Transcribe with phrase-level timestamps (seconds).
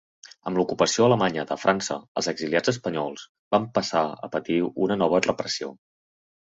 [0.51, 5.75] Amb l'ocupació alemanya de França, els exiliats espanyols van passar a patir una nova repressió.